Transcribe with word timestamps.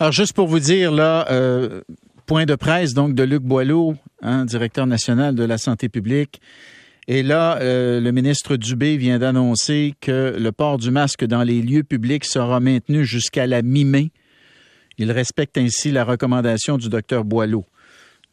Alors, 0.00 0.12
juste 0.12 0.32
pour 0.32 0.48
vous 0.48 0.58
dire, 0.58 0.90
là, 0.90 1.26
euh, 1.30 1.82
point 2.26 2.46
de 2.46 2.56
presse 2.56 2.94
donc 2.94 3.14
de 3.14 3.22
Luc 3.22 3.42
Boileau, 3.42 3.94
hein, 4.22 4.44
directeur 4.44 4.86
national 4.86 5.36
de 5.36 5.44
la 5.44 5.56
santé 5.56 5.88
publique. 5.88 6.40
Et 7.06 7.22
là, 7.22 7.58
euh, 7.60 8.00
le 8.00 8.10
ministre 8.10 8.56
Dubé 8.56 8.96
vient 8.96 9.20
d'annoncer 9.20 9.94
que 10.00 10.34
le 10.36 10.52
port 10.52 10.78
du 10.78 10.90
masque 10.90 11.24
dans 11.24 11.44
les 11.44 11.62
lieux 11.62 11.84
publics 11.84 12.24
sera 12.24 12.58
maintenu 12.58 13.04
jusqu'à 13.04 13.46
la 13.46 13.62
mi-mai. 13.62 14.10
Il 14.98 15.12
respecte 15.12 15.58
ainsi 15.58 15.92
la 15.92 16.04
recommandation 16.04 16.76
du 16.76 16.88
docteur 16.88 17.24
Boileau. 17.24 17.64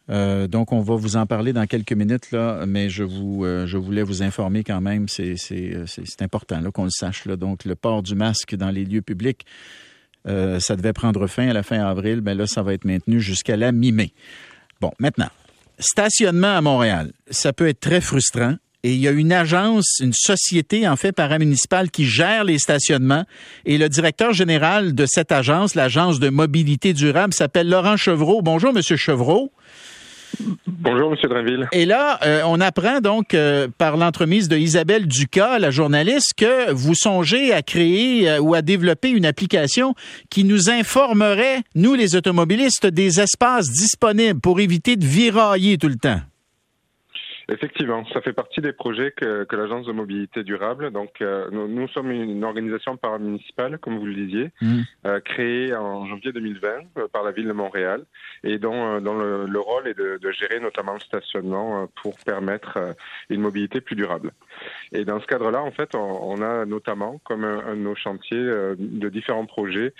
Euh, 0.09 0.47
donc, 0.47 0.71
on 0.71 0.81
va 0.81 0.95
vous 0.95 1.15
en 1.15 1.27
parler 1.27 1.53
dans 1.53 1.67
quelques 1.67 1.93
minutes, 1.93 2.31
là, 2.31 2.65
mais 2.65 2.89
je, 2.89 3.03
voulais 3.03 4.03
vous 4.03 4.23
informer 4.23 4.63
quand 4.63 4.81
même, 4.81 5.07
c'est 5.07 5.35
important 6.21 6.59
qu'on 6.71 6.85
le 6.85 6.89
sache. 6.89 7.25
Là. 7.25 7.35
Donc, 7.35 7.65
le 7.65 7.75
port 7.75 8.01
du 8.01 8.15
masque 8.15 8.55
dans 8.55 8.71
les 8.71 8.83
lieux 8.83 9.03
publics 9.03 9.45
euh, 10.27 10.59
ça 10.59 10.75
devait 10.75 10.93
prendre 10.93 11.27
fin 11.27 11.49
à 11.49 11.53
la 11.53 11.63
fin 11.63 11.83
avril, 11.83 12.21
mais 12.23 12.35
là, 12.35 12.47
ça 12.47 12.61
va 12.61 12.73
être 12.73 12.85
maintenu 12.85 13.19
jusqu'à 13.19 13.57
la 13.57 13.71
mi-mai. 13.71 14.13
Bon, 14.79 14.91
maintenant, 14.99 15.29
stationnement 15.79 16.55
à 16.55 16.61
Montréal, 16.61 17.11
ça 17.29 17.53
peut 17.53 17.67
être 17.67 17.79
très 17.79 18.01
frustrant. 18.01 18.55
Et 18.83 18.93
il 18.93 18.99
y 18.99 19.07
a 19.07 19.11
une 19.11 19.31
agence, 19.31 19.99
une 19.99 20.13
société 20.13 20.87
en 20.87 20.95
fait 20.95 21.11
paramunicipale 21.11 21.91
qui 21.91 22.05
gère 22.05 22.43
les 22.43 22.57
stationnements. 22.57 23.25
Et 23.65 23.77
le 23.77 23.89
directeur 23.89 24.33
général 24.33 24.95
de 24.95 25.05
cette 25.05 25.31
agence, 25.31 25.75
l'agence 25.75 26.19
de 26.19 26.29
mobilité 26.29 26.93
durable, 26.93 27.31
s'appelle 27.31 27.69
Laurent 27.69 27.95
Chevreau. 27.95 28.41
Bonjour, 28.41 28.73
Monsieur 28.73 28.97
Chevreau. 28.97 29.51
Bonjour, 30.67 31.13
M. 31.13 31.29
Drinville. 31.29 31.67
Et 31.71 31.85
là, 31.85 32.19
euh, 32.23 32.41
on 32.45 32.59
apprend 32.59 33.01
donc 33.01 33.33
euh, 33.33 33.67
par 33.77 33.97
l'entremise 33.97 34.47
de 34.49 34.57
Isabelle 34.57 35.07
Ducas, 35.07 35.59
la 35.59 35.71
journaliste, 35.71 36.33
que 36.35 36.71
vous 36.71 36.95
songez 36.95 37.53
à 37.53 37.61
créer 37.61 38.29
euh, 38.29 38.39
ou 38.39 38.55
à 38.55 38.61
développer 38.61 39.09
une 39.09 39.25
application 39.25 39.93
qui 40.29 40.43
nous 40.43 40.69
informerait, 40.69 41.61
nous 41.75 41.93
les 41.93 42.15
automobilistes, 42.15 42.87
des 42.87 43.19
espaces 43.19 43.69
disponibles 43.69 44.39
pour 44.39 44.59
éviter 44.59 44.95
de 44.95 45.05
virailler 45.05 45.77
tout 45.77 45.89
le 45.89 45.97
temps. 45.97 46.21
Effectivement, 47.51 48.05
ça 48.13 48.21
fait 48.21 48.31
partie 48.31 48.61
des 48.61 48.71
projets 48.71 49.11
que, 49.11 49.43
que 49.43 49.55
l'Agence 49.57 49.85
de 49.85 49.91
mobilité 49.91 50.43
durable, 50.43 50.89
donc 50.91 51.21
euh, 51.21 51.49
nous, 51.51 51.87
sommes 51.89 52.09
une 52.09 52.45
organisation 52.45 52.95
paramunicipale, 52.95 53.77
comme 53.77 53.99
vous 53.99 54.05
le 54.05 54.13
disiez, 54.13 54.51
mm. 54.61 54.81
euh, 55.05 55.19
créée 55.19 55.75
en 55.75 56.05
janvier 56.05 56.31
2020 56.31 56.69
euh, 56.97 57.07
par 57.09 57.23
la 57.23 57.31
ville 57.31 57.47
de 57.47 57.53
Montréal 57.53 58.05
et 58.45 58.57
dont, 58.57 59.01
dont 59.01 59.17
le, 59.17 59.59
rôle 59.59 59.89
est 59.89 59.97
de, 59.97 60.17
de, 60.17 60.31
gérer 60.31 60.61
notamment 60.61 60.93
le 60.93 61.01
stationnement 61.01 61.87
pour 62.01 62.17
permettre 62.19 62.95
une 63.29 63.41
mobilité 63.41 63.81
plus 63.81 63.95
durable. 63.95 64.31
Et 64.91 65.05
dans 65.05 65.19
ce 65.19 65.25
cadre-là, 65.25 65.61
en 65.61 65.71
fait, 65.71 65.95
on, 65.95 65.99
on, 65.99 66.41
a 66.41 66.65
notamment, 66.65 67.19
comme 67.23 67.43
un, 67.43 67.59
un 67.65 67.75
de 67.75 67.81
nos 67.81 67.95
chantiers, 67.95 68.37
de 68.37 69.09
différents 69.09 69.45
projets 69.45 69.93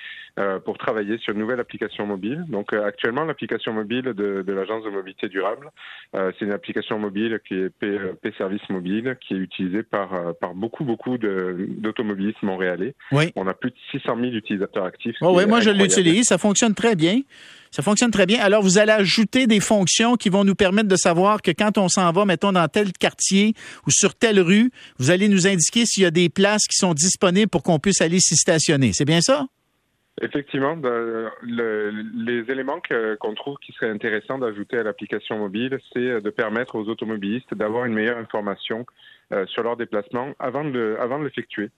pour 0.65 0.77
travailler 0.77 1.17
sur 1.17 1.33
une 1.33 1.39
nouvelle 1.39 1.59
application 1.59 2.05
mobile. 2.05 2.45
Donc 2.47 2.73
actuellement, 2.73 3.23
l'application 3.23 3.73
mobile 3.73 4.03
de, 4.03 4.41
de 4.41 4.53
l'Agence 4.53 4.83
de 4.83 4.89
mobilité 4.89 5.27
durable, 5.27 5.69
c'est 6.13 6.41
une 6.41 6.53
application 6.53 6.99
mobile 6.99 7.39
qui 7.47 7.55
est 7.55 7.69
P-Service 7.69 8.69
Mobile, 8.69 9.17
qui 9.25 9.33
est 9.33 9.37
utilisé 9.37 9.83
par, 9.83 10.13
euh, 10.13 10.33
par 10.33 10.53
beaucoup, 10.53 10.83
beaucoup 10.83 11.17
d'automobilistes 11.17 12.41
montréalais. 12.43 12.95
Oui. 13.11 13.31
On 13.35 13.47
a 13.47 13.53
plus 13.53 13.71
de 13.71 13.75
600 13.91 14.15
000 14.19 14.33
utilisateurs 14.33 14.85
actifs. 14.85 15.15
Oh 15.21 15.33
oui, 15.35 15.45
moi 15.45 15.59
je 15.59 15.69
l'utilise, 15.69 16.27
ça 16.27 16.37
fonctionne 16.37 16.73
très 16.73 16.95
bien. 16.95 17.21
Ça 17.71 17.81
fonctionne 17.81 18.11
très 18.11 18.25
bien. 18.25 18.41
Alors, 18.41 18.61
vous 18.61 18.77
allez 18.77 18.91
ajouter 18.91 19.47
des 19.47 19.61
fonctions 19.61 20.15
qui 20.15 20.27
vont 20.27 20.43
nous 20.43 20.55
permettre 20.55 20.89
de 20.89 20.97
savoir 20.97 21.41
que 21.41 21.51
quand 21.51 21.77
on 21.77 21.87
s'en 21.87 22.11
va, 22.11 22.25
mettons, 22.25 22.51
dans 22.51 22.67
tel 22.67 22.91
quartier 22.91 23.53
ou 23.87 23.91
sur 23.91 24.13
telle 24.13 24.41
rue, 24.41 24.71
vous 24.99 25.09
allez 25.09 25.29
nous 25.29 25.47
indiquer 25.47 25.85
s'il 25.85 26.03
y 26.03 26.05
a 26.05 26.11
des 26.11 26.27
places 26.27 26.67
qui 26.67 26.75
sont 26.75 26.93
disponibles 26.93 27.49
pour 27.49 27.63
qu'on 27.63 27.79
puisse 27.79 28.01
aller 28.01 28.19
s'y 28.19 28.35
stationner. 28.35 28.91
C'est 28.91 29.05
bien 29.05 29.21
ça? 29.21 29.45
Effectivement, 30.21 30.75
ben, 30.75 31.31
les 31.41 32.43
éléments 32.51 32.81
qu'on 33.19 33.33
trouve 33.33 33.57
qui 33.65 33.71
seraient 33.71 33.89
intéressants 33.89 34.37
d'ajouter 34.37 34.77
à 34.77 34.83
l'application 34.83 35.39
mobile, 35.39 35.79
c'est 35.93 36.21
de 36.21 36.29
permettre 36.29 36.75
aux 36.75 36.89
automobilistes 36.89 37.53
d'avoir 37.53 37.85
une 37.85 37.93
meilleure 37.93 38.17
information 38.17 38.85
euh, 39.31 39.45
sur 39.47 39.63
leur 39.63 39.77
déplacement 39.77 40.33
avant 40.39 40.65
de, 40.65 40.97
avant 40.99 41.17
de 41.17 41.23
l'effectuer. 41.23 41.69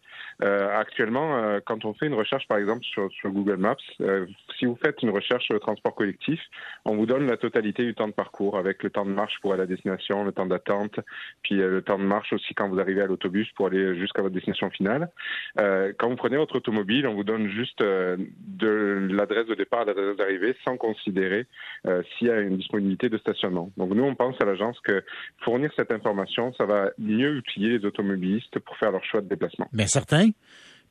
Euh, 0.41 0.79
actuellement, 0.79 1.37
euh, 1.37 1.59
quand 1.63 1.85
on 1.85 1.93
fait 1.93 2.07
une 2.07 2.13
recherche, 2.13 2.47
par 2.47 2.57
exemple, 2.57 2.83
sur, 2.83 3.11
sur 3.11 3.29
Google 3.31 3.57
Maps, 3.57 3.75
euh, 4.01 4.25
si 4.57 4.65
vous 4.65 4.77
faites 4.83 5.01
une 5.01 5.09
recherche 5.09 5.45
sur 5.45 5.53
le 5.53 5.59
transport 5.59 5.93
collectif, 5.95 6.39
on 6.85 6.95
vous 6.95 7.05
donne 7.05 7.27
la 7.27 7.37
totalité 7.37 7.83
du 7.83 7.93
temps 7.93 8.07
de 8.07 8.13
parcours 8.13 8.57
avec 8.57 8.83
le 8.83 8.89
temps 8.89 9.05
de 9.05 9.11
marche 9.11 9.39
pour 9.41 9.53
aller 9.53 9.61
à 9.61 9.65
la 9.65 9.67
destination, 9.67 10.23
le 10.23 10.31
temps 10.31 10.45
d'attente, 10.45 10.99
puis 11.43 11.55
le 11.55 11.81
temps 11.81 11.97
de 11.97 12.03
marche 12.03 12.33
aussi 12.33 12.53
quand 12.53 12.67
vous 12.69 12.79
arrivez 12.79 13.01
à 13.01 13.05
l'autobus 13.05 13.49
pour 13.55 13.67
aller 13.67 13.97
jusqu'à 13.97 14.21
votre 14.21 14.33
destination 14.33 14.69
finale. 14.69 15.09
quand 15.57 16.09
vous 16.09 16.15
prenez 16.15 16.37
votre 16.37 16.55
automobile, 16.55 17.07
on 17.07 17.13
vous 17.13 17.23
donne 17.23 17.49
juste 17.49 17.79
de 17.79 19.07
l'adresse 19.11 19.47
de 19.47 19.55
départ 19.55 19.81
à 19.81 19.85
l'adresse 19.85 20.17
d'arrivée 20.17 20.55
sans 20.63 20.77
considérer 20.77 21.45
s'il 21.85 22.27
y 22.27 22.31
a 22.31 22.39
une 22.39 22.57
disponibilité 22.57 23.09
de 23.09 23.17
stationnement. 23.17 23.71
Donc 23.77 23.91
nous, 23.91 24.03
on 24.03 24.15
pense 24.15 24.35
à 24.41 24.45
l'agence 24.45 24.79
que 24.81 25.03
fournir 25.43 25.71
cette 25.75 25.91
information, 25.91 26.53
ça 26.53 26.65
va 26.65 26.91
mieux 26.97 27.37
outiller 27.37 27.77
les 27.77 27.85
automobilistes 27.85 28.59
pour 28.59 28.77
faire 28.77 28.91
leur 28.91 29.03
choix 29.03 29.21
de 29.21 29.27
déplacement. 29.27 29.67
Bien 29.73 29.87
certain. 29.87 30.22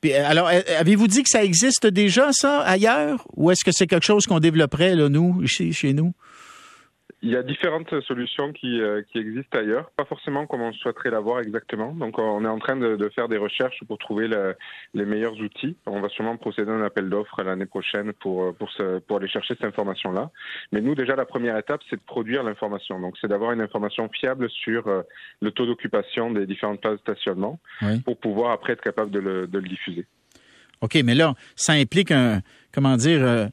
Puis, 0.01 0.13
euh, 0.13 0.27
alors, 0.27 0.49
euh, 0.49 0.59
avez-vous 0.77 1.07
dit 1.07 1.23
que 1.23 1.29
ça 1.29 1.43
existe 1.43 1.87
déjà, 1.87 2.29
ça, 2.33 2.59
ailleurs? 2.61 3.25
Ou 3.35 3.51
est-ce 3.51 3.63
que 3.63 3.71
c'est 3.71 3.87
quelque 3.87 4.05
chose 4.05 4.25
qu'on 4.25 4.39
développerait, 4.39 4.95
là, 4.95 5.09
nous, 5.09 5.41
ici, 5.43 5.71
chez 5.71 5.93
nous? 5.93 6.13
Il 7.25 7.29
y 7.29 7.37
a 7.37 7.41
différentes 7.41 8.01
solutions 8.01 8.51
qui, 8.51 8.81
euh, 8.81 9.01
qui, 9.09 9.17
existent 9.17 9.57
ailleurs, 9.57 9.89
pas 9.91 10.03
forcément 10.03 10.45
comme 10.45 10.61
on 10.61 10.73
souhaiterait 10.73 11.09
l'avoir 11.09 11.39
exactement. 11.39 11.93
Donc 11.93 12.19
on 12.19 12.43
est 12.43 12.49
en 12.49 12.59
train 12.59 12.75
de, 12.75 12.97
de 12.97 13.09
faire 13.15 13.29
des 13.29 13.37
recherches 13.37 13.81
pour 13.87 13.97
trouver 13.97 14.27
les 14.93 15.05
meilleurs 15.05 15.39
outils. 15.39 15.77
On 15.85 16.01
va 16.01 16.09
sûrement 16.09 16.35
procéder 16.35 16.69
à 16.69 16.73
un 16.73 16.83
appel 16.83 17.09
d'offres 17.09 17.41
l'année 17.41 17.65
prochaine 17.65 18.11
pour, 18.19 18.53
pour, 18.55 18.69
pour 19.07 19.17
aller 19.17 19.29
chercher 19.29 19.55
cette 19.55 19.63
information-là. 19.63 20.31
Mais 20.73 20.81
nous 20.81 20.95
déjà 20.95 21.15
la 21.15 21.25
première 21.25 21.57
étape 21.57 21.79
c'est 21.89 21.95
de 21.95 22.01
produire 22.05 22.43
l'information. 22.43 22.99
Donc 22.99 23.15
c'est 23.21 23.29
d'avoir 23.29 23.53
une 23.53 23.61
information 23.61 24.09
fiable 24.09 24.49
sur 24.49 24.85
euh, 24.89 25.03
le 25.41 25.51
taux 25.51 25.65
d'occupation 25.65 26.29
des 26.29 26.45
différentes 26.45 26.81
places 26.81 26.95
de 26.95 27.13
stationnement 27.13 27.57
pour 28.03 28.17
pouvoir 28.17 28.51
après 28.51 28.73
être 28.73 28.81
capable 28.81 29.11
de 29.11 29.19
le, 29.19 29.47
de 29.47 29.59
le, 29.59 29.69
diffuser. 29.69 30.05
OK, 30.81 30.97
mais 31.05 31.15
là, 31.15 31.35
ça 31.55 31.71
implique 31.71 32.11
un, 32.11 32.41
comment 32.73 32.97
dire, 32.97 33.23
euh, 33.23 33.45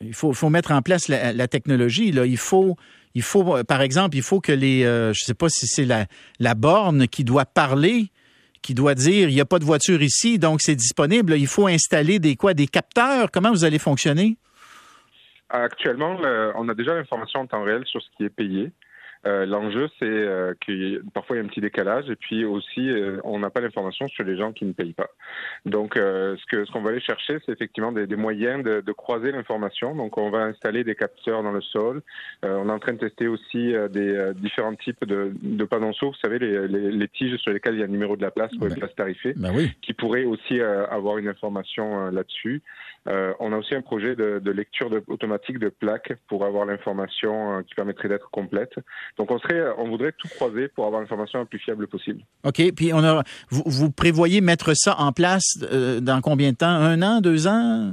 il 0.00 0.14
faut, 0.14 0.32
faut, 0.32 0.48
mettre 0.48 0.70
en 0.70 0.82
place 0.82 1.08
la, 1.08 1.32
la 1.32 1.48
technologie. 1.48 2.12
Là. 2.12 2.24
Il 2.24 2.36
faut 2.36 2.76
il 3.14 3.22
faut, 3.22 3.56
euh, 3.56 3.64
par 3.64 3.80
exemple, 3.80 4.16
il 4.16 4.22
faut 4.22 4.40
que 4.40 4.52
les, 4.52 4.84
euh, 4.84 5.12
je 5.12 5.24
sais 5.24 5.34
pas 5.34 5.48
si 5.48 5.66
c'est 5.66 5.84
la, 5.84 6.06
la 6.38 6.54
borne 6.54 7.08
qui 7.08 7.24
doit 7.24 7.44
parler, 7.44 8.10
qui 8.62 8.74
doit 8.74 8.94
dire, 8.94 9.28
il 9.28 9.34
n'y 9.34 9.40
a 9.40 9.46
pas 9.46 9.58
de 9.58 9.64
voiture 9.64 10.02
ici, 10.02 10.38
donc 10.38 10.60
c'est 10.60 10.76
disponible. 10.76 11.34
Il 11.36 11.46
faut 11.46 11.66
installer 11.66 12.18
des 12.18 12.36
quoi, 12.36 12.54
des 12.54 12.66
capteurs? 12.66 13.30
Comment 13.30 13.50
vous 13.50 13.64
allez 13.64 13.78
fonctionner? 13.78 14.36
Actuellement, 15.48 16.16
on 16.54 16.68
a 16.68 16.74
déjà 16.74 16.94
l'information 16.94 17.40
en 17.40 17.46
temps 17.46 17.64
réel 17.64 17.82
sur 17.86 18.00
ce 18.00 18.06
qui 18.16 18.24
est 18.24 18.30
payé. 18.30 18.70
Euh, 19.26 19.44
l'enjeu, 19.44 19.88
c'est 19.98 20.06
euh, 20.06 20.54
que 20.66 21.02
parfois 21.10 21.36
il 21.36 21.40
y 21.40 21.42
a 21.42 21.44
un 21.44 21.48
petit 21.48 21.60
décalage 21.60 22.08
et 22.08 22.16
puis 22.16 22.46
aussi 22.46 22.88
euh, 22.88 23.20
on 23.22 23.38
n'a 23.38 23.50
pas 23.50 23.60
l'information 23.60 24.08
sur 24.08 24.24
les 24.24 24.36
gens 24.36 24.52
qui 24.52 24.64
ne 24.64 24.72
payent 24.72 24.94
pas. 24.94 25.10
Donc 25.66 25.94
ce 25.96 26.46
que 26.50 26.64
ce 26.64 26.72
qu'on 26.72 26.80
va 26.80 26.90
aller 26.90 27.00
chercher, 27.00 27.38
c'est 27.44 27.52
effectivement 27.52 27.92
des, 27.92 28.06
des, 28.06 28.16
moyens 28.16 28.64
de, 28.64 28.80
de 28.80 28.92
croiser 28.92 29.30
l'information. 29.30 29.94
Donc 29.94 30.16
on 30.16 30.30
va 30.30 30.44
installer 30.44 30.84
des 30.84 30.94
capteurs 30.94 31.42
dans 31.42 31.52
le 31.52 31.60
sol. 31.60 32.02
on 32.42 32.68
est 32.68 32.72
en 32.72 32.78
train 32.78 32.94
de 32.94 32.98
tester 32.98 33.28
aussi 33.28 33.74
des 33.90 34.32
différents 34.36 34.74
types 34.74 35.04
de, 35.04 35.32
de 35.42 35.64
panonceaux. 35.64 36.10
Vous 36.10 36.18
savez 36.22 36.38
les, 36.38 36.66
les, 36.68 36.90
les, 36.90 37.08
tiges 37.08 37.36
sur 37.36 37.52
lesquelles 37.52 37.74
il 37.74 37.80
y 37.80 37.82
a 37.82 37.86
le 37.86 37.92
numéro 37.92 38.16
de 38.16 38.22
la 38.22 38.30
place 38.30 38.50
pour 38.56 38.68
ben, 38.68 38.74
places 38.74 38.94
tarifées, 38.94 39.34
ben 39.36 39.52
oui. 39.54 39.70
qui 39.82 39.92
pourraient 39.92 40.24
aussi 40.24 40.60
avoir 40.60 41.18
une 41.18 41.28
information 41.28 42.10
là-dessus. 42.10 42.62
on 43.06 43.52
a 43.52 43.56
aussi 43.56 43.74
un 43.74 43.82
projet 43.82 44.16
de, 44.16 44.40
de 44.42 44.50
lecture 44.50 44.88
de, 44.90 45.02
automatique 45.08 45.58
de 45.58 45.68
plaques 45.68 46.14
pour 46.28 46.44
avoir 46.44 46.64
l'information 46.64 47.62
qui 47.64 47.74
permettrait 47.74 48.08
d'être 48.08 48.30
complète. 48.30 48.74
Donc, 49.16 49.30
on 49.30 49.38
serait, 49.38 49.62
on 49.78 49.88
voudrait 49.88 50.12
tout 50.12 50.28
croiser 50.28 50.68
pour 50.68 50.86
avoir 50.86 51.00
l'information 51.00 51.40
la 51.40 51.44
plus 51.44 51.58
fiable 51.58 51.86
possible. 51.86 52.22
OK. 52.44 52.60
Puis, 52.74 52.92
on 52.92 53.04
a, 53.04 53.22
vous, 53.50 53.62
vous 53.66 53.90
prévoyez 53.90 54.40
mettre 54.40 54.72
ça 54.74 54.96
en 54.98 55.12
place 55.12 55.58
euh, 55.72 56.00
dans 56.00 56.20
combien 56.20 56.52
de 56.52 56.56
temps? 56.56 56.66
Un 56.66 57.02
an, 57.02 57.20
deux 57.20 57.46
ans? 57.46 57.92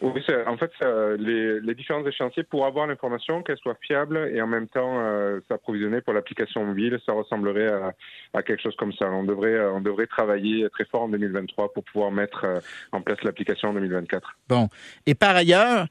Oui, 0.00 0.22
en 0.46 0.56
fait, 0.56 0.70
les, 1.18 1.60
les, 1.60 1.74
différents 1.74 2.06
échéanciers, 2.06 2.44
pour 2.44 2.66
avoir 2.66 2.86
l'information, 2.86 3.42
qu'elle 3.42 3.58
soit 3.58 3.76
fiable 3.80 4.30
et 4.32 4.40
en 4.40 4.46
même 4.46 4.68
temps 4.68 5.00
euh, 5.00 5.40
s'approvisionner 5.48 6.00
pour 6.00 6.12
l'application 6.12 6.64
mobile, 6.64 6.98
ça 7.04 7.12
ressemblerait 7.12 7.72
à, 7.72 7.94
à, 8.32 8.42
quelque 8.44 8.62
chose 8.62 8.76
comme 8.76 8.92
ça. 8.92 9.10
On 9.10 9.24
devrait, 9.24 9.58
on 9.66 9.80
devrait 9.80 10.06
travailler 10.06 10.68
très 10.70 10.84
fort 10.84 11.02
en 11.02 11.08
2023 11.08 11.72
pour 11.72 11.82
pouvoir 11.82 12.12
mettre 12.12 12.44
euh, 12.44 12.60
en 12.92 13.00
place 13.00 13.22
l'application 13.24 13.70
en 13.70 13.74
2024. 13.74 14.36
Bon. 14.48 14.68
Et 15.06 15.16
par 15.16 15.34
ailleurs, 15.34 15.86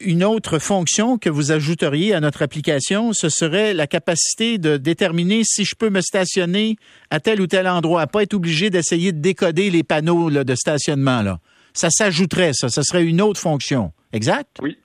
une 0.00 0.24
autre 0.24 0.58
fonction 0.58 1.18
que 1.18 1.30
vous 1.30 1.52
ajouteriez 1.52 2.14
à 2.14 2.20
notre 2.20 2.42
application, 2.42 3.12
ce 3.12 3.28
serait 3.28 3.74
la 3.74 3.86
capacité 3.86 4.58
de 4.58 4.76
déterminer 4.76 5.42
si 5.44 5.64
je 5.64 5.74
peux 5.74 5.90
me 5.90 6.00
stationner 6.00 6.76
à 7.10 7.20
tel 7.20 7.40
ou 7.40 7.46
tel 7.46 7.68
endroit, 7.68 8.06
pas 8.06 8.22
être 8.22 8.34
obligé 8.34 8.70
d'essayer 8.70 9.12
de 9.12 9.20
décoder 9.20 9.70
les 9.70 9.82
panneaux 9.82 10.30
de 10.30 10.54
stationnement. 10.54 11.22
Là. 11.22 11.38
Ça 11.72 11.90
s'ajouterait, 11.90 12.52
ça. 12.54 12.68
Ce 12.68 12.82
serait 12.82 13.04
une 13.04 13.20
autre 13.20 13.40
fonction. 13.40 13.92
Exact? 14.12 14.58
Oui, 14.62 14.78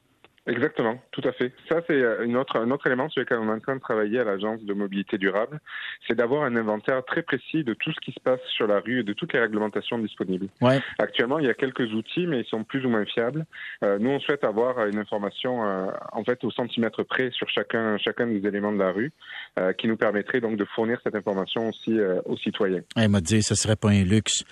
Exactement, 0.50 1.00
tout 1.12 1.22
à 1.26 1.32
fait. 1.32 1.54
Ça, 1.70 1.82
c'est 1.88 1.94
euh, 1.94 2.26
une 2.26 2.36
autre, 2.36 2.58
un 2.58 2.72
autre 2.72 2.88
élément 2.88 3.08
sur 3.10 3.22
lequel 3.22 3.38
on 3.38 3.50
est 3.50 3.56
en 3.56 3.60
train 3.60 3.76
de 3.76 3.82
travailler 3.82 4.20
à 4.20 4.24
l'Agence 4.24 4.62
de 4.64 4.74
mobilité 4.74 5.18
durable, 5.18 5.60
c'est 6.08 6.16
d'avoir 6.16 6.44
un 6.44 6.56
inventaire 6.56 7.04
très 7.06 7.22
précis 7.22 7.64
de 7.64 7.76
tout 7.76 7.92
ce 7.92 8.00
qui 8.00 8.12
se 8.12 8.20
passe 8.20 8.40
sur 8.56 8.66
la 8.66 8.80
rue 8.80 9.02
et 9.02 9.04
de 9.04 9.14
toutes 9.14 9.34
les 9.34 9.40
réglementations 9.40 10.00
disponibles. 10.00 10.48
Ouais. 10.62 10.80
Actuellement, 10.98 11.40
il 11.40 11.46
y 11.46 11.50
a 11.50 11.54
quelques 11.54 11.94
outils, 11.94 12.26
mais 12.26 12.42
ils 12.42 12.46
sont 12.48 12.64
plus 12.64 12.84
ou 12.86 12.90
moins 12.90 13.06
fiables. 13.06 13.46
Euh, 13.84 14.00
nous, 14.00 14.10
on 14.10 14.20
souhaite 14.20 14.44
avoir 14.44 14.86
une 14.88 14.98
information 14.98 15.64
euh, 15.64 15.92
en 16.14 16.24
fait 16.24 16.44
au 16.44 16.52
centimètre 16.52 17.04
près 17.04 17.30
sur 17.32 17.48
chacun, 17.50 17.98
chacun 17.98 18.26
des 18.28 18.46
éléments 18.48 18.74
de 18.74 18.80
la 18.80 18.92
rue, 18.92 19.12
euh, 19.60 19.74
qui 19.74 19.88
nous 19.88 19.98
permettrait 19.98 20.42
donc 20.42 20.58
de 20.58 20.66
fournir 20.66 21.00
cette 21.04 21.16
information 21.16 21.70
aussi 21.70 22.00
euh, 22.00 22.22
aux 22.26 22.38
citoyens. 22.38 22.82
Elle 22.96 23.10
m'a 23.10 23.22
dit, 23.22 23.44
ce 23.44 23.56
serait 23.56 23.76
pas 23.76 23.90
un 23.90 24.04
luxe. 24.04 24.44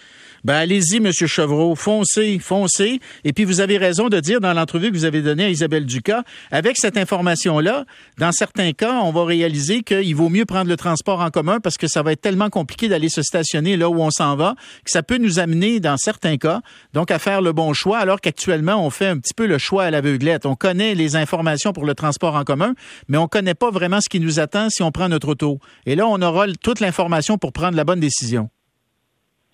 Ben 0.43 0.55
allez-y, 0.55 0.99
Monsieur 0.99 1.27
Chevreau, 1.27 1.75
foncez, 1.75 2.37
foncez. 2.39 2.99
Et 3.23 3.33
puis 3.33 3.45
vous 3.45 3.61
avez 3.61 3.77
raison 3.77 4.09
de 4.09 4.19
dire 4.19 4.39
dans 4.39 4.53
l'entrevue 4.53 4.91
que 4.91 4.95
vous 4.95 5.05
avez 5.05 5.21
donnée 5.21 5.45
à 5.45 5.49
Isabelle 5.49 5.86
Ducas, 5.87 6.23
avec 6.51 6.77
cette 6.77 6.97
information-là, 6.97 7.85
dans 8.19 8.31
certains 8.31 8.73
cas, 8.73 8.99
on 9.01 9.11
va 9.11 9.25
réaliser 9.25 9.81
qu'il 9.81 10.15
vaut 10.15 10.29
mieux 10.29 10.45
prendre 10.45 10.69
le 10.69 10.77
transport 10.77 11.21
en 11.21 11.31
commun 11.31 11.59
parce 11.59 11.77
que 11.77 11.87
ça 11.87 12.03
va 12.03 12.11
être 12.11 12.21
tellement 12.21 12.49
compliqué 12.49 12.87
d'aller 12.87 13.09
se 13.09 13.23
stationner 13.23 13.77
là 13.77 13.89
où 13.89 13.99
on 13.99 14.11
s'en 14.11 14.35
va 14.35 14.55
que 14.83 14.91
ça 14.91 15.01
peut 15.01 15.17
nous 15.17 15.39
amener, 15.39 15.79
dans 15.79 15.97
certains 15.97 16.37
cas, 16.37 16.61
donc 16.93 17.11
à 17.11 17.19
faire 17.19 17.41
le 17.41 17.53
bon 17.53 17.73
choix, 17.73 17.97
alors 17.97 18.21
qu'actuellement, 18.21 18.85
on 18.85 18.89
fait 18.89 19.07
un 19.07 19.17
petit 19.17 19.33
peu 19.33 19.47
le 19.47 19.57
choix 19.57 19.85
à 19.85 19.91
l'aveuglette. 19.91 20.45
On 20.45 20.55
connaît 20.55 20.95
les 20.95 21.15
informations 21.15 21.73
pour 21.73 21.85
le 21.85 21.95
transport 21.95 22.35
en 22.35 22.43
commun, 22.43 22.73
mais 23.07 23.17
on 23.17 23.27
connaît 23.27 23.55
pas 23.55 23.71
vraiment 23.71 24.01
ce 24.01 24.09
qui 24.09 24.19
nous 24.19 24.39
attend 24.39 24.69
si 24.69 24.83
on 24.83 24.91
prend 24.91 25.09
notre 25.09 25.29
auto. 25.29 25.59
Et 25.85 25.95
là, 25.95 26.07
on 26.07 26.21
aura 26.21 26.45
toute 26.61 26.79
l'information 26.79 27.37
pour 27.37 27.53
prendre 27.53 27.75
la 27.75 27.83
bonne 27.83 27.99
décision. 27.99 28.49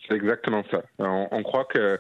C'est 0.08 0.16
exactement 0.16 0.64
ça. 0.70 0.82
On, 1.00 1.28
on 1.32 1.44
croit 1.44 1.66
que 1.66 2.00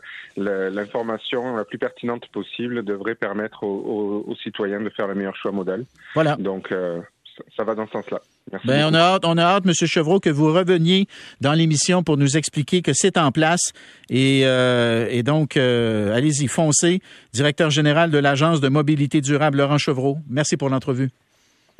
l'information 0.69 1.55
la 1.55 1.65
plus 1.65 1.77
pertinente 1.77 2.27
possible 2.31 2.83
devrait 2.83 3.15
permettre 3.15 3.63
aux, 3.63 4.23
aux- 4.27 4.31
aux 4.31 4.35
citoyens 4.35 4.81
de 4.81 4.89
faire 4.89 5.07
le 5.07 5.15
meilleur 5.15 5.35
choix 5.35 5.51
modal. 5.51 5.85
Voilà. 6.13 6.35
Donc, 6.35 6.71
euh, 6.71 6.99
ça, 7.37 7.43
ça 7.57 7.63
va 7.63 7.75
dans 7.75 7.85
ce 7.87 7.93
sens-là. 7.93 8.19
Merci. 8.51 8.67
Ben, 8.67 8.85
on 8.89 8.93
a 8.93 8.99
hâte, 8.99 9.23
on 9.25 9.37
a 9.37 9.43
hâte, 9.43 9.65
Monsieur 9.65 9.87
Chevreau, 9.87 10.19
que 10.19 10.29
vous 10.29 10.51
reveniez 10.53 11.07
dans 11.41 11.53
l'émission 11.53 12.03
pour 12.03 12.17
nous 12.17 12.37
expliquer 12.37 12.81
que 12.81 12.91
c'est 12.93 13.17
en 13.17 13.31
place. 13.31 13.71
Et, 14.09 14.41
euh, 14.43 15.07
et 15.09 15.23
donc, 15.23 15.55
euh, 15.57 16.13
allez-y, 16.13 16.47
foncez. 16.47 17.01
Directeur 17.31 17.69
général 17.69 18.11
de 18.11 18.17
l'Agence 18.17 18.59
de 18.61 18.67
mobilité 18.67 19.21
durable, 19.21 19.57
Laurent 19.59 19.77
Chevreau. 19.77 20.17
Merci 20.29 20.57
pour 20.57 20.69
l'entrevue. 20.69 21.09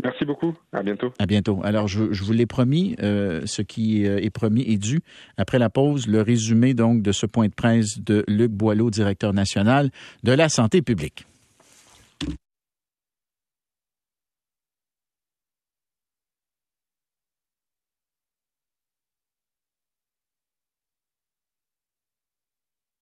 Merci 0.04 0.26
beaucoup. 0.26 0.54
À 0.72 0.84
bientôt. 0.84 1.14
À 1.20 1.26
bientôt. 1.26 1.62
Alors, 1.64 1.88
je, 1.88 2.04
vous 2.04 2.34
l'ai 2.34 2.46
promis, 2.46 2.96
euh, 3.02 3.42
ce 3.46 3.62
qui 3.62 4.06
euh, 4.06 4.20
est 4.22 4.30
promis 4.30 4.64
est 4.64 4.78
dû. 4.78 5.02
Après 5.38 5.60
la 5.60 5.70
pause, 5.70 6.08
le 6.08 6.22
résumé 6.22 6.74
donc 6.74 7.02
de 7.02 7.12
ce 7.12 7.26
point 7.26 7.48
de 7.48 7.54
presse 7.54 8.00
de 8.00 8.24
Luc 8.28 8.52
Boileau, 8.52 8.90
directeur 8.90 9.34
national 9.34 9.92
de 10.24 10.32
la 10.32 10.50
santé 10.50 10.82
publique. 10.82 11.26